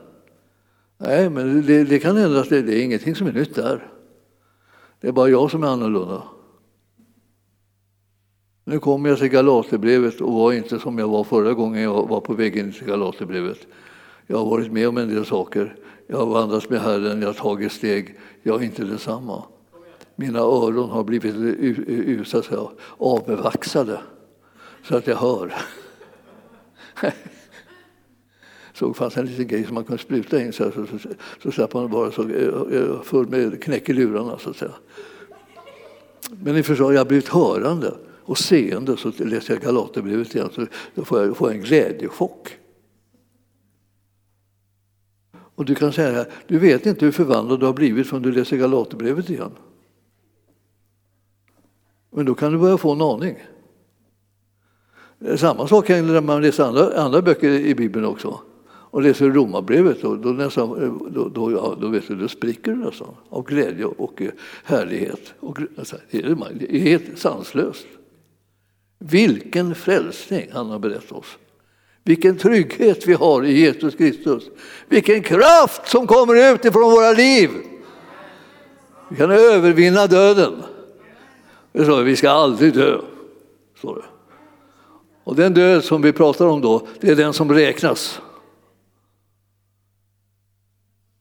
[0.98, 3.86] Nej, men det, det kan hända att det, det är ingenting som är nytt där.
[5.00, 6.22] Det är bara jag som är annorlunda.
[8.70, 12.20] Nu kommer jag till Galaterbrevet och var inte som jag var förra gången jag var
[12.20, 13.58] på väg in till Galaterbrevet.
[14.26, 15.76] Jag har varit med om en del saker.
[16.06, 18.18] Jag har vandrat med Herren, jag har tagit steg.
[18.42, 19.44] Jag är inte detsamma.
[20.16, 24.00] Mina öron har blivit så att säga, avvaxade
[24.82, 25.54] så att jag hör.
[28.72, 31.08] så det fanns en liten grej som man kunde spruta in så, så, så,
[31.42, 34.38] så slapp man vara så eh, eh, full med knäck i lurarna.
[34.38, 34.74] Så att säga.
[36.30, 37.94] Men ni förstår, jag har blivit hörande
[38.30, 38.96] och seende.
[38.96, 42.58] Så läser jag Galaterbrevet igen så då får jag, får jag en glädjechock.
[45.32, 48.32] Och du kan säga här, du vet inte hur förvandlad du har blivit förrän du
[48.32, 49.50] läser Galaterbrevet igen.
[52.10, 53.36] Men då kan du börja få en aning.
[55.36, 58.40] Samma sak händer när man läser andra, andra böcker i Bibeln också.
[58.62, 60.68] Och läser Romarbrevet, då, då, nästan,
[61.14, 64.22] då, då, ja, då, vet du, då spricker du nästan av glädje och
[64.64, 65.34] härlighet.
[65.40, 67.86] Och, alltså, det är helt sanslöst.
[69.02, 71.38] Vilken frälsning han har berättat oss.
[72.04, 74.44] Vilken trygghet vi har i Jesus Kristus.
[74.88, 77.50] Vilken kraft som kommer ut ifrån våra liv.
[79.08, 80.62] Vi kan övervinna döden.
[81.72, 83.00] Det vi ska aldrig dö.
[83.78, 84.04] Står det.
[85.24, 88.20] Och den död som vi pratar om då, det är den som räknas.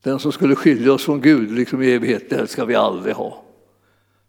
[0.04, 3.44] Den som skulle skilja oss från Gud liksom i evighet, den ska vi aldrig ha.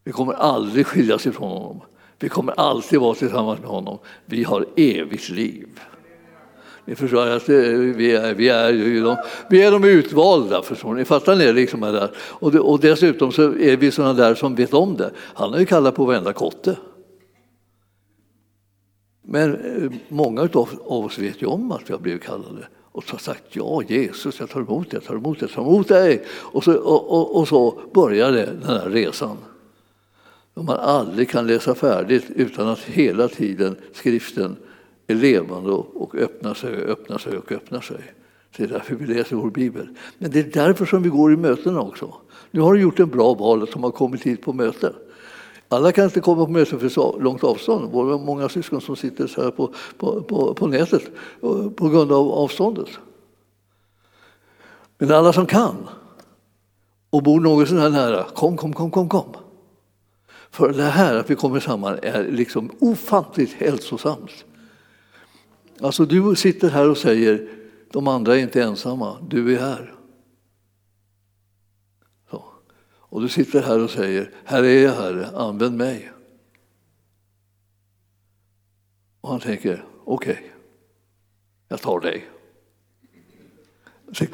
[0.05, 1.81] Vi kommer aldrig skiljas ifrån honom.
[2.21, 3.99] Vi kommer alltid vara tillsammans med honom.
[4.27, 5.69] Vi har evigt liv.
[6.85, 9.17] Ni förstår att vi är, vi är, ju de,
[9.51, 11.05] vi är de utvalda, förstår ni?
[11.05, 11.53] Fattar ni?
[11.53, 12.11] Liksom där.
[12.17, 15.11] Och, det, och dessutom så är vi sådana där som vet om det.
[15.17, 16.77] Han har ju kallat på varenda kotte.
[19.23, 23.19] Men eh, många av oss vet ju om att vi har blivit kallade och har
[23.19, 26.25] sagt ja, Jesus, jag tar emot dig, jag tar emot dig, jag tar emot dig.
[26.29, 29.37] Och så, och, och, och så började den här resan
[30.61, 34.57] som man aldrig kan läsa färdigt utan att hela tiden skriften
[35.07, 38.15] är levande och öppnar sig och öppnar sig och öppnar sig.
[38.57, 39.89] Det är därför vi läser vår bibel.
[40.19, 42.15] Men det är därför som vi går i mötena också.
[42.51, 44.93] Nu har du gjort en bra val som har kommit hit på möte.
[45.69, 47.93] Alla kan inte komma på möten för så långt avstånd.
[47.93, 51.03] Det är många syskon som sitter så här på, på, på, på nätet
[51.43, 52.89] eh, på grund av avståndet.
[54.99, 55.89] Men alla som kan
[57.11, 59.35] och bor något så här nära, kom, kom, kom, kom, kom.
[60.51, 64.45] För det här att vi kommer samman är liksom ofantligt hälsosamt.
[65.81, 67.49] Alltså du sitter här och säger
[67.93, 69.95] de andra är inte ensamma, du är här.
[72.31, 72.45] Så.
[72.83, 76.13] Och du sitter här och säger, här är jag Herre, använd mig.
[79.21, 80.51] Och han tänker, okej, okay,
[81.69, 82.29] jag tar dig.
[84.13, 84.25] Sa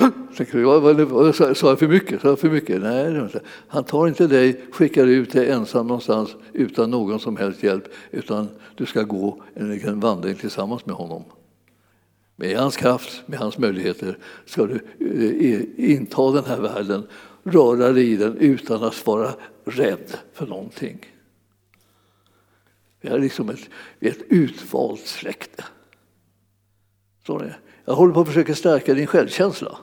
[1.69, 2.21] jag för mycket?
[2.23, 2.83] Sa jag för mycket?
[2.83, 3.29] Nej,
[3.69, 8.49] han tar inte dig, skickar ut dig ensam någonstans utan någon som helst hjälp, utan
[8.75, 11.25] du ska gå en vandring tillsammans med honom.
[12.37, 17.07] Med hans kraft, med hans möjligheter ska du eh, eh, inta den här världen,
[17.45, 19.35] röra dig i den utan att vara
[19.65, 21.07] rädd för någonting.
[23.01, 23.69] Vi är liksom ett,
[24.01, 25.65] ett utvalt släkte.
[27.87, 29.79] Jag håller på att försöka stärka din självkänsla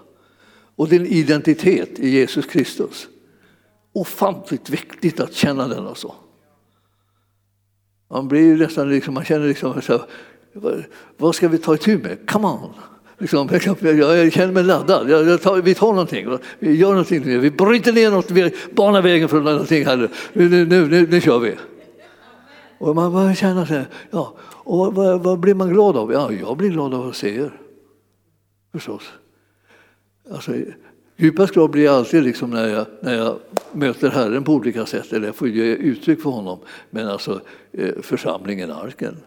[0.76, 3.08] och din identitet i Jesus Kristus.
[3.94, 6.16] Ofantligt viktigt att känna den alltså.
[8.10, 10.88] Man blir ju nästan liksom, man känner liksom så här,
[11.18, 12.30] vad ska vi ta itu med?
[12.30, 12.70] Come on!
[13.18, 13.50] Liksom,
[13.82, 15.10] jag känner mig laddad.
[15.10, 17.24] Jag tar, vi tar någonting, vi gör någonting.
[17.24, 19.86] Vi bryter ner något, vi banar vägen för någonting.
[19.86, 20.10] Här.
[20.34, 21.56] Nu, nu, nu, nu kör vi.
[22.78, 26.14] Och man, man känner sig, ja, och vad, vad, blir man glad av?
[26.14, 27.63] Ja, jag blir glad av att se er.
[28.74, 29.12] Förstås.
[30.30, 30.56] Alltså,
[31.16, 33.40] djupast glad blir jag alltid liksom när, jag, när jag
[33.72, 36.60] möter Herren på olika sätt, eller jag får ge uttryck för honom.
[36.90, 39.18] Men alltså eh, församlingen, arken,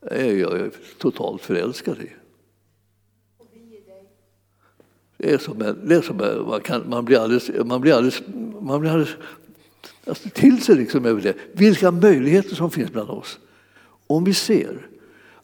[0.00, 2.10] är jag totalt förälskad i.
[5.16, 8.22] Det är som, det är som man, kan, man blir alldeles, man blir alldeles,
[8.60, 9.16] man blir alldeles
[10.06, 11.34] alltså, till sig liksom över det.
[11.52, 13.38] Vilka möjligheter som finns bland oss.
[14.06, 14.86] Om vi ser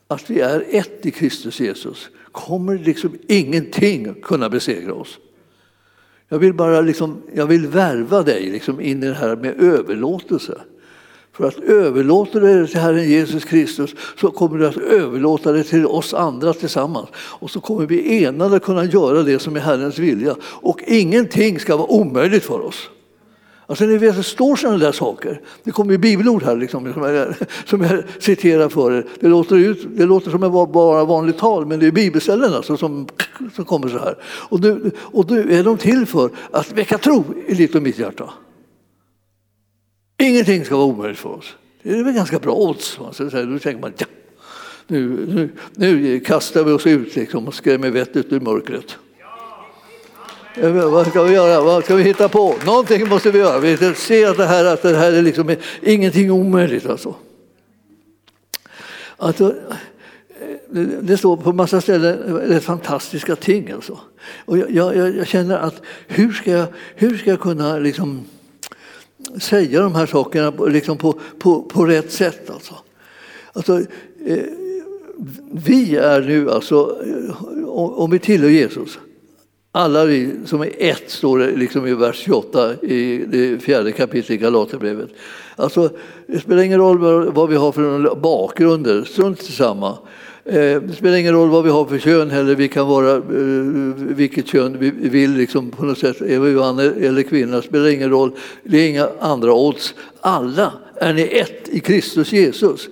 [0.07, 5.19] att vi är ett i Kristus Jesus kommer liksom ingenting kunna besegra oss.
[6.29, 10.61] Jag vill bara liksom, jag vill värva dig liksom in i det här med överlåtelse.
[11.33, 15.87] För att överlåta dig till Herren Jesus Kristus så kommer du att överlåta dig till
[15.87, 17.09] oss andra tillsammans.
[17.15, 20.37] Och så kommer vi enade kunna göra det som är Herrens vilja.
[20.43, 22.91] Och ingenting ska vara omöjligt för oss.
[23.73, 25.41] Alltså ni vet, det står sådana där saker.
[25.65, 29.07] Det kommer ju bibelord här liksom, som, jag, som jag citerar för er.
[29.21, 32.77] Det låter, ut, det låter som en bara vanligt tal, men det är bibelställen alltså
[32.77, 33.09] som,
[33.55, 34.19] som kommer så här.
[34.25, 37.99] Och nu, och nu är de till för att väcka tro i ditt och mitt
[37.99, 38.31] hjärta.
[40.19, 41.55] Ingenting ska vara omöjligt för oss.
[41.83, 42.99] Det är väl ganska bra odds.
[43.13, 44.07] Så då tänker man ja,
[44.87, 48.99] nu, nu, nu kastar vi oss ut liksom och skrämmer vettet ur mörkret.
[50.55, 51.61] Eh, vad ska vi göra?
[51.61, 52.55] Vad ska vi hitta på?
[52.67, 53.59] Någonting måste vi göra.
[53.59, 56.87] Vi ser att det här, att det här är liksom ingenting omöjligt.
[56.87, 57.15] Alltså.
[59.17, 59.55] Alltså,
[60.71, 63.71] eh, det står på massa ställen rätt fantastiska ting.
[63.71, 63.99] Alltså.
[64.45, 68.25] Och jag, jag, jag, känner att hur ska jag, hur ska jag kunna liksom
[69.41, 72.51] säga de här sakerna liksom på, på, på rätt sätt?
[72.51, 72.75] Alltså.
[73.53, 73.81] Alltså,
[74.27, 74.45] eh,
[75.53, 76.99] vi är nu, alltså,
[77.73, 78.99] om vi tillhör Jesus,
[79.73, 84.31] alla vi som är ett, står det liksom i vers 28 i det fjärde kapitlet
[84.31, 85.11] i Galaterbrevet.
[85.57, 85.91] Alltså,
[86.27, 86.99] det spelar ingen roll
[87.33, 89.99] vad vi har för bakgrunder, strunt samma.
[90.45, 93.23] Eh, det spelar ingen roll vad vi har för kön heller, vi kan vara eh,
[93.97, 97.89] vilket kön vi vill liksom på något sätt, är vi man eller kvinna, det spelar
[97.89, 98.33] ingen roll,
[98.63, 99.95] det är inga andra odds.
[100.21, 102.89] Alla är ni ett i Kristus Jesus.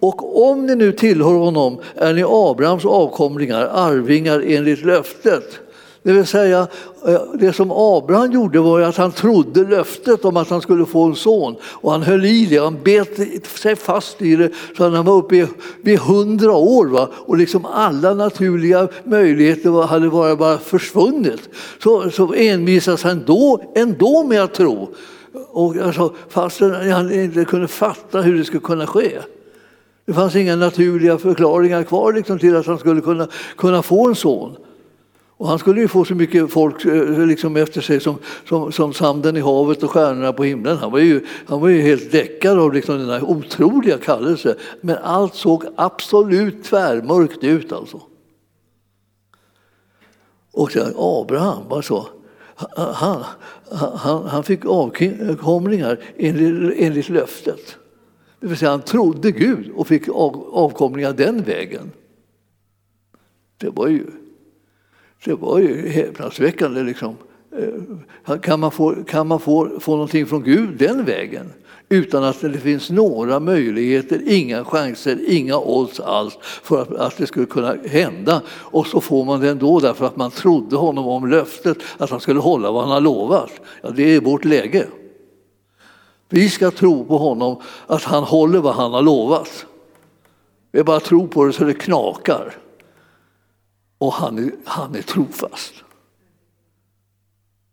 [0.00, 5.67] Och om ni nu tillhör honom är ni Abrahams avkomlingar, arvingar enligt löftet.
[6.08, 6.66] Det vill säga,
[7.06, 11.04] eh, det som Abraham gjorde var att han trodde löftet om att han skulle få
[11.04, 11.56] en son.
[11.62, 15.46] Och han höll i det, han bet sig fast i det så han var uppe
[15.82, 16.86] vid hundra år.
[16.86, 17.08] Va?
[17.14, 21.48] Och liksom alla naturliga möjligheter hade bara, bara försvunnit.
[21.82, 24.94] Så, så envisas han ändå, ändå med att tro.
[25.50, 29.18] Och alltså, fast han inte kunde fatta hur det skulle kunna ske.
[30.06, 34.14] Det fanns inga naturliga förklaringar kvar liksom, till att han skulle kunna, kunna få en
[34.14, 34.56] son.
[35.38, 38.92] Och han skulle ju få så mycket folk eh, liksom efter sig som, som, som
[38.92, 40.76] sanden i havet och stjärnorna på himlen.
[40.76, 44.54] Han var ju, han var ju helt däckad av liksom den här otroliga kallelsen.
[44.80, 48.00] Men allt såg absolut tvärmörkt ut alltså.
[50.52, 50.80] Och så,
[51.20, 52.06] Abraham var så.
[52.76, 53.24] Han,
[53.96, 57.76] han, han fick avkomlingar enligt, enligt löftet.
[58.40, 61.92] Det vill säga han trodde Gud och fick av, avkomlingar den vägen.
[63.58, 64.04] Det var ju
[65.24, 66.82] det var ju häpnadsväckande.
[66.82, 67.16] Liksom.
[68.26, 71.52] Eh, kan man, få, kan man få, få någonting från Gud den vägen?
[71.88, 77.26] Utan att det finns några möjligheter, inga chanser, inga odds alls för att, att det
[77.26, 78.42] skulle kunna hända.
[78.48, 82.20] Och så får man det ändå därför att man trodde honom om löftet att han
[82.20, 83.50] skulle hålla vad han har lovat.
[83.82, 84.86] Ja, det är vårt läge.
[86.28, 89.66] Vi ska tro på honom att han håller vad han har lovat.
[90.72, 92.56] Vi bara tro på det så det knakar.
[93.98, 95.74] Och han är, han är trofast.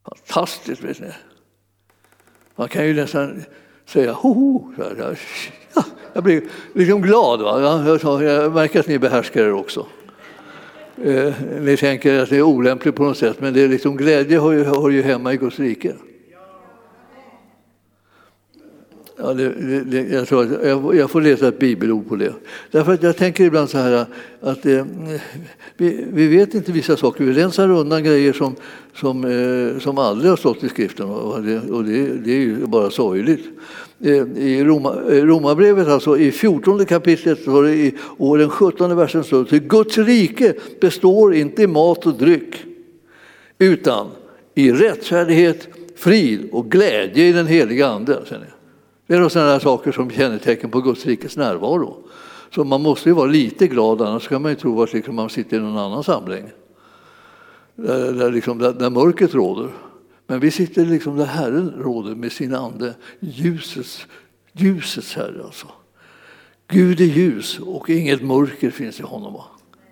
[0.06, 1.12] Fantastiskt, vet ni.
[2.56, 3.44] Man kan ju nästan
[3.86, 4.74] säga hoho.
[4.78, 5.16] Ja,
[6.14, 7.42] jag blir liksom glad.
[7.42, 7.62] Va?
[8.24, 9.86] Jag märker att ni behärskar er också.
[11.04, 14.40] Eh, ni tänker att det är olämpligt på något sätt, men det är liksom, glädje
[14.40, 15.96] hör ju, hör ju hemma i Guds rike.
[19.26, 19.50] Ja, det,
[19.84, 22.34] det, jag, tror jag, jag, får leta ett bibelord på det.
[22.72, 24.06] Därför att jag tänker ibland så här
[24.42, 24.86] att eh,
[25.78, 27.24] vi, vi, vet inte vissa saker.
[27.24, 28.56] Vi rensar undan grejer som,
[28.96, 32.66] som, eh, som aldrig har stått i skriften och det, och det, det är ju
[32.66, 33.46] bara sorgligt.
[34.04, 38.96] Eh, I Roma, eh, Romarbrevet, alltså i 14 kapitlet, så det i, och den 17
[38.96, 42.56] versen står det Guds rike består inte i mat och dryck
[43.60, 44.08] utan
[44.56, 48.20] i rättfärdighet, frid och glädje i den heliga Ande.
[49.08, 51.98] Det är sådana saker som kännetecken på Guds rikes närvaro.
[52.56, 55.30] Så man måste ju vara lite glad, annars kan man ju tro att liksom man
[55.30, 56.46] sitter i någon annan samling.
[57.76, 59.70] Där, där, liksom, där, där mörkret råder.
[60.28, 64.08] Men vi sitter liksom där Herren råder med sin ande, ljusets,
[64.52, 65.44] ljusets Herre.
[65.44, 65.68] Alltså.
[66.68, 69.42] Gud är ljus och inget mörker finns i honom.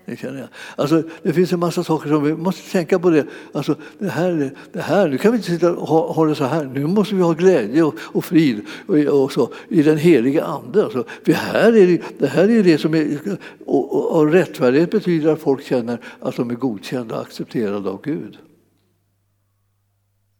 [0.05, 0.49] Det, känner jag.
[0.75, 3.09] Alltså, det finns en massa saker som vi måste tänka på.
[3.09, 3.27] det.
[3.51, 6.43] Alltså, det, här, det här, nu kan vi inte sitta och ha, ha det så
[6.43, 6.65] här.
[6.65, 10.83] Nu måste vi ha glädje och, och frid och, och så, i den heliga Ande.
[10.83, 13.19] Alltså, för här är det, det här är det som är...
[13.65, 18.01] Och, och, och rättfärdighet betyder att folk känner att de är godkända och accepterade av
[18.03, 18.37] Gud.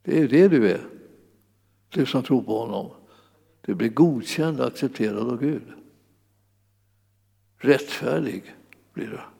[0.02, 0.80] Det är det du är,
[1.88, 2.90] du som tror på honom.
[3.60, 5.62] Du blir godkänd och accepterad av Gud.
[7.58, 8.54] Rättfärdig
[8.92, 9.33] blir du.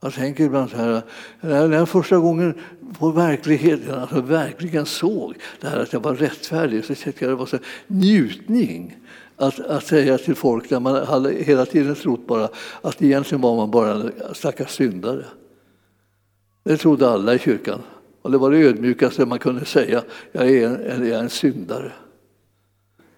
[0.00, 1.02] Jag tänker ibland så här,
[1.40, 2.54] när jag första gången
[2.98, 7.36] på verkligheten alltså verkligen såg det här att jag var rättfärdig så tyckte jag det
[7.36, 8.96] var så njutning
[9.36, 12.48] att, att säga till folk när man hade hela tiden trott bara
[12.82, 15.24] att egentligen var man bara en stackars syndare.
[16.62, 17.80] Det trodde alla i kyrkan.
[18.22, 20.02] Och det var det ödmjukaste man kunde säga.
[20.32, 21.92] Jag är en, jag är en syndare.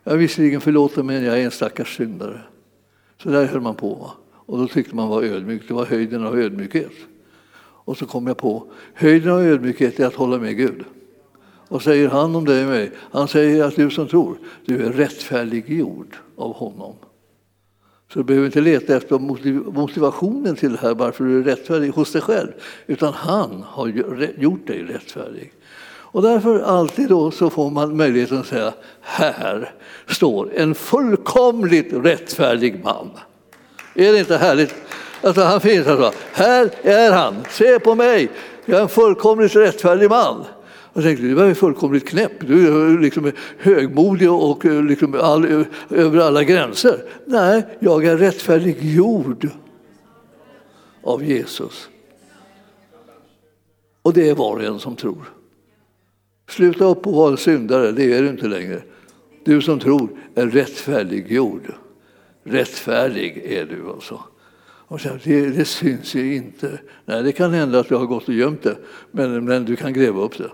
[0.04, 2.40] Jag är visserligen förlåten men jag är en stackars syndare.
[3.22, 3.94] Så där höll man på.
[3.94, 4.12] Va?
[4.48, 6.92] Och då tyckte man var ödmjuk, det var höjden av ödmjukhet.
[7.60, 10.84] Och så kom jag på, höjden av ödmjukhet är att hålla med Gud.
[11.68, 12.90] Vad säger han om dig och mig?
[12.96, 16.94] Han säger att du som tror, du är rättfärdiggjord av honom.
[18.12, 19.18] Så du behöver inte leta efter
[19.72, 22.48] motivationen till det här, varför du är rättfärdig hos dig själv.
[22.86, 23.88] Utan han har
[24.38, 25.52] gjort dig rättfärdig.
[26.10, 29.72] Och därför alltid då så får man möjligheten att säga, här
[30.06, 33.10] står en fullkomligt rättfärdig man.
[33.98, 34.74] Är det inte härligt?
[35.22, 36.12] Alltså, han finns alltså.
[36.32, 38.30] Här är han, se på mig,
[38.64, 40.44] jag är en fullkomligt rättfärdig man.
[40.92, 45.66] Jag tänkte, du är fullkomligt knäpp, du är liksom högmodig och eh, liksom all, eh,
[45.90, 47.02] över alla gränser.
[47.24, 49.50] Nej, jag är rättfärdiggjord
[51.02, 51.88] av Jesus.
[54.02, 55.32] Och det är var och en som tror.
[56.48, 58.82] Sluta upp och vara syndare, det är du inte längre.
[59.44, 61.72] Du som tror är rättfärdiggjord.
[62.50, 64.24] Rättfärdig är du alltså.
[64.88, 66.80] Och så, det, det syns ju inte.
[67.04, 68.76] Nej, det kan hända att du har gått och gömt det,
[69.10, 70.50] men, men du kan gräva upp det.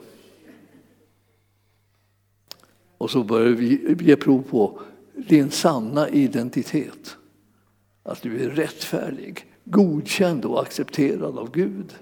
[2.99, 4.81] Och så börjar vi ge prov på
[5.15, 7.17] din sanna identitet.
[8.03, 11.95] Att du är rättfärdig, godkänd och accepterad av Gud.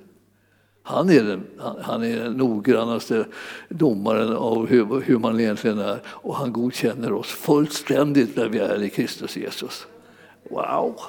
[0.83, 1.45] Han är den,
[1.83, 3.24] han är den noggrannaste
[3.68, 8.83] domaren av hur, hur man egentligen är och han godkänner oss fullständigt när vi är
[8.83, 9.87] i Kristus Jesus.
[10.51, 11.01] Wow!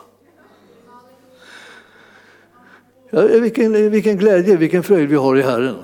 [3.09, 5.75] Ja, vilken, vilken glädje, vilken fröjd vi har i Herren.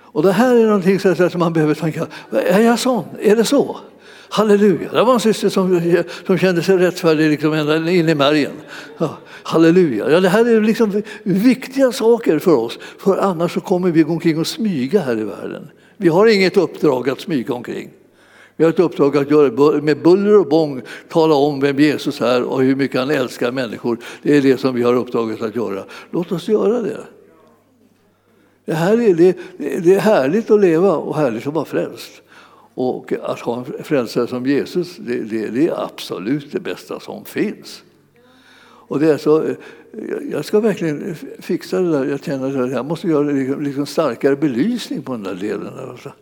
[0.00, 3.04] Och det här är någonting som man behöver tänka, är jag sån?
[3.20, 3.76] Är det så?
[4.30, 5.80] Halleluja, det var en syster som,
[6.26, 8.52] som kände sig rättfärdig liksom ända in i märgen.
[8.98, 13.90] Ja, halleluja, ja, det här är liksom viktiga saker för oss, för annars så kommer
[13.90, 15.70] vi gå omkring och smyga här i världen.
[15.96, 17.90] Vi har inget uppdrag att smyga omkring.
[18.56, 22.42] Vi har ett uppdrag att göra med buller och bång tala om vem Jesus är
[22.42, 23.98] och hur mycket han älskar människor.
[24.22, 25.84] Det är det som vi har uppdraget att göra.
[26.10, 27.00] Låt oss göra det.
[28.64, 32.22] Det, här är, det, det är härligt att leva och härligt att vara frälst.
[32.80, 37.24] Och att ha en frälsare som Jesus, det, det, det, är absolut det bästa som
[37.24, 37.82] finns.
[38.60, 39.56] Och det är så, eh,
[40.30, 42.04] jag ska verkligen fixa det där.
[42.04, 45.72] Jag känner att jag måste göra liksom, liksom starkare belysning på den där delen.
[45.88, 46.12] Alltså.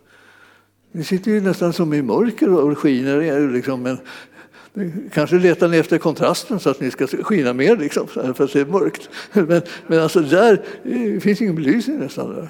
[0.91, 3.51] Ni sitter ju nästan som i mörker och skiner.
[3.53, 3.97] Liksom, men
[5.13, 8.59] kanske letar ni efter kontrasten så att ni ska skina mer, liksom, för att det
[8.59, 9.09] är mörkt.
[9.33, 12.35] Men, men alltså där det finns ingen belysning nästan.
[12.35, 12.49] Där.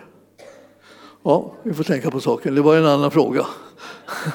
[1.27, 2.55] Ja, vi får tänka på saken.
[2.55, 3.45] Det var en annan fråga.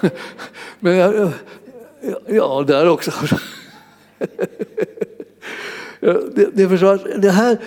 [0.80, 1.30] Men ja,
[2.26, 3.10] ja där också.
[6.34, 7.58] Det, det, förstår, det, här,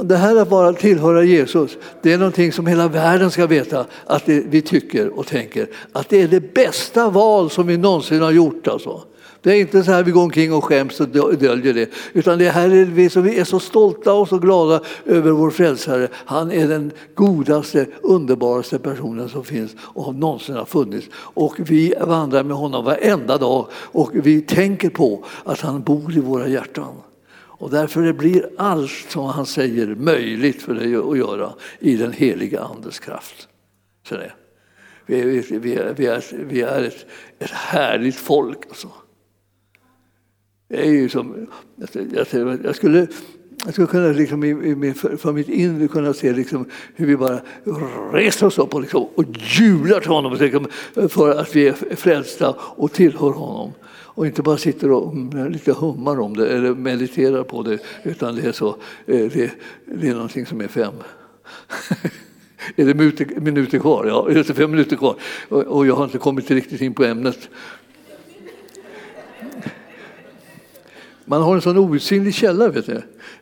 [0.00, 4.26] det här att bara tillhöra Jesus, det är någonting som hela världen ska veta att
[4.26, 8.30] det, vi tycker och tänker att det är det bästa val som vi någonsin har
[8.30, 8.68] gjort.
[8.68, 9.02] Alltså.
[9.46, 11.90] Det är inte så här vi går omkring och skäms och döljer det.
[12.12, 15.50] Utan det här är vi som vi är så stolta och så glada över vår
[15.50, 16.08] frälsare.
[16.12, 21.08] Han är den godaste, underbaraste personen som finns och någonsin har funnits.
[21.14, 26.20] Och vi vandrar med honom varenda dag och vi tänker på att han bor i
[26.20, 26.94] våra hjärtan.
[27.36, 32.60] Och därför blir allt som han säger möjligt för dig att göra i den heliga
[32.60, 33.48] Andes kraft.
[34.08, 34.32] Så det.
[35.06, 35.24] Vi är,
[35.58, 37.06] vi är, vi är, vi är ett,
[37.38, 38.58] ett härligt folk.
[38.68, 38.88] Alltså.
[40.68, 41.46] Det är ju som,
[41.76, 41.88] jag,
[42.76, 43.06] skulle,
[43.64, 44.40] jag skulle kunna liksom
[45.18, 47.40] för mitt inre kunna se liksom hur vi bara
[48.12, 49.24] reser oss upp och, liksom, och
[49.58, 50.66] jublar till honom liksom,
[51.08, 53.72] för att vi är frälsta och tillhör honom.
[54.16, 58.36] Och inte bara sitter och mm, lite hummar om det eller mediterar på det utan
[58.36, 58.68] det är, så,
[59.06, 59.50] eh, det,
[59.84, 60.94] det är någonting som är fem.
[62.76, 64.06] är det minuter, minuter kvar?
[64.06, 65.16] Ja, det fem minuter kvar.
[65.48, 67.48] Och jag har inte kommit riktigt in på ämnet.
[71.28, 72.68] Man har en sån outsinlig källa.
[72.68, 73.00] Vet ni.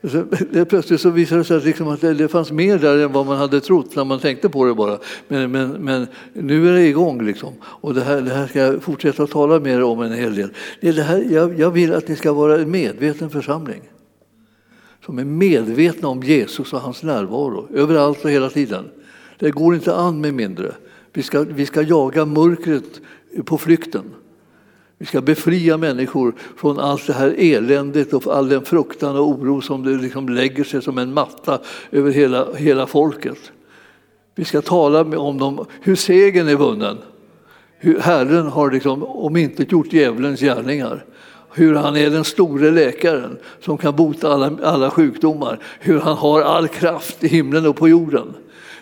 [0.09, 0.25] Så,
[0.65, 3.37] plötsligt så visade det sig att, liksom att det, fanns mer där än vad man
[3.37, 4.99] hade trott när man tänkte på det bara.
[5.29, 7.53] Men, men, men nu är det igång liksom.
[7.63, 10.51] och det här, det här ska jag fortsätta att tala mer om en hel del.
[10.81, 13.83] Det, det här, jag, jag vill att ni ska vara en medveten församling
[15.05, 18.85] som är medvetna om Jesus och hans närvaro överallt och hela tiden.
[19.39, 20.73] Det går inte an med mindre.
[21.13, 23.01] Vi ska, vi ska jaga mörkret
[23.45, 24.05] på flykten.
[24.99, 29.61] Vi ska befria människor från allt det här eländet och all den fruktan och oro
[29.61, 31.59] som det liksom lägger sig som en matta
[31.91, 33.53] över hela, hela folket.
[34.35, 36.99] Vi ska tala om dem, hur segern är vunnen.
[37.79, 41.05] Hur Herren har liksom omintetgjort djävulens gärningar.
[41.51, 45.59] Hur han är den store läkaren som kan bota alla, alla sjukdomar.
[45.81, 48.35] Hur han har all kraft i himlen och på jorden.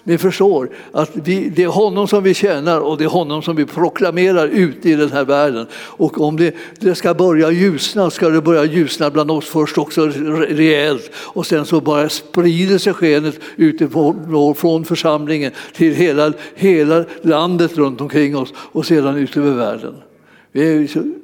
[0.04, 3.56] Ni förstår att vi, det är honom som vi tjänar och det är honom som
[3.56, 5.66] vi proklamerar ut i den här världen.
[5.74, 10.06] Och om det, det ska börja ljusna ska det börja ljusna bland oss först också
[10.06, 17.76] rejält och sen så bara sprider sig skenet utifrån från församlingen till hela, hela landet
[17.76, 19.94] runt omkring oss och sedan ut över världen.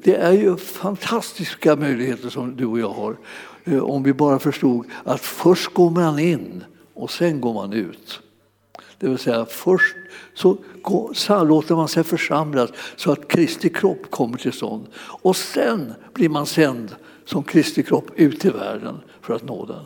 [0.02, 3.16] Det är ju fantastiska möjligheter som du och jag har
[3.64, 6.64] eh, om vi bara förstod att först går man in
[6.94, 8.20] och sen går man ut.
[8.98, 9.96] Det vill säga först
[10.34, 14.86] så, går, så låter man sig församlas så att Kristi kropp kommer till stånd.
[14.96, 16.94] Och sen blir man sänd
[17.24, 19.84] som Kristi kropp ut i världen för att nå den.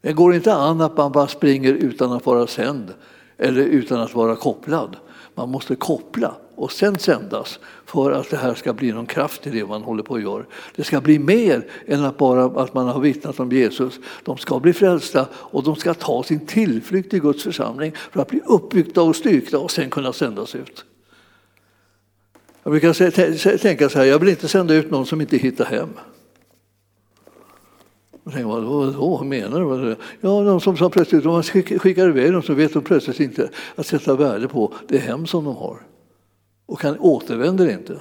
[0.00, 2.94] Det går inte an att man bara springer utan att vara sänd
[3.38, 4.96] eller utan att vara kopplad.
[5.34, 9.50] Man måste koppla och sen sändas för att det här ska bli någon kraft i
[9.50, 10.44] det man håller på att göra.
[10.76, 13.94] Det ska bli mer än att bara att man har vittnat om Jesus.
[14.24, 18.28] De ska bli frälsta och de ska ta sin tillflykt i Guds församling för att
[18.28, 20.84] bli uppbyggda och styrkta och sen kunna sändas ut.
[22.62, 25.88] Jag brukar tänka så här, jag vill inte sända ut någon som inte hittar hem.
[28.24, 29.96] Jag tänker, vadå, vadå, vad menar du?
[30.20, 33.50] Ja, de som, som plötsligt, om man skickar iväg dem så vet de plötsligt inte
[33.74, 35.82] att sätta värde på det hem som de har.
[36.66, 38.00] Och han återvänder inte.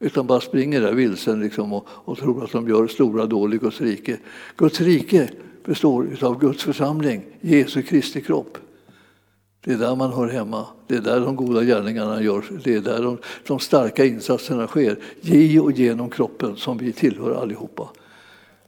[0.00, 3.58] Utan bara springer där vilsen liksom och, och tror att de gör stora dåd i
[3.58, 4.18] Guds rike.
[4.56, 5.30] Guds rike
[5.64, 8.58] består av Guds församling, Jesu Kristi kropp.
[9.64, 10.66] Det är där man hör hemma.
[10.86, 12.44] Det är där de goda gärningarna görs.
[12.64, 14.98] Det är där de, de starka insatserna sker.
[15.20, 17.88] Ge och genom kroppen som vi tillhör allihopa.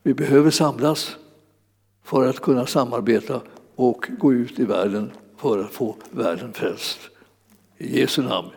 [0.03, 1.17] Vi behöver samlas
[2.05, 3.41] för att kunna samarbeta
[3.75, 6.99] och gå ut i världen för att få världen frälst.
[7.79, 8.49] I Jesu namn.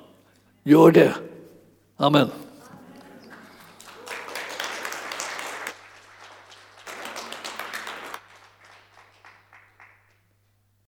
[0.63, 1.15] Gör det.
[1.97, 2.29] Amen.